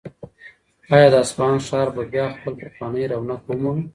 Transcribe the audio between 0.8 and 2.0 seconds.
آیا د اصفهان ښار